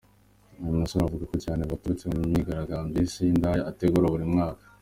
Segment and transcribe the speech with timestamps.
[0.59, 4.63] Uyu mugore anavugwa cyane biturutse ku myigaragambyo yise iy’indaya ategura buri mwaka.